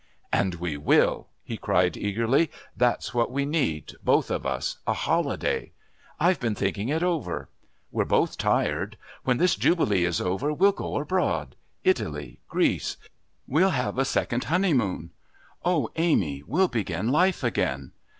"And 0.33 0.55
we 0.55 0.77
will!" 0.77 1.27
he 1.43 1.57
cried 1.57 1.95
eagerly. 1.95 2.49
"That's 2.75 3.13
what 3.13 3.29
we 3.29 3.45
need, 3.45 3.93
both 4.03 4.31
of 4.31 4.47
us 4.47 4.77
a 4.87 4.93
holiday. 4.93 5.73
I've 6.19 6.39
been 6.39 6.55
thinking 6.55 6.89
it 6.89 7.03
over. 7.03 7.49
We're 7.91 8.05
both 8.05 8.35
tired. 8.39 8.97
When 9.25 9.37
this 9.37 9.53
Jubilee 9.53 10.05
is 10.05 10.19
over 10.19 10.51
we'll 10.53 10.71
go 10.71 10.99
abroad 10.99 11.55
Italy, 11.83 12.39
Greece. 12.49 12.97
We'll 13.45 13.69
have 13.69 13.99
a 13.99 14.03
second 14.05 14.45
honeymoon. 14.45 15.11
Oh, 15.63 15.91
Amy, 15.95 16.41
we'll 16.47 16.67
begin 16.67 17.09
life 17.09 17.43
again. 17.43 17.91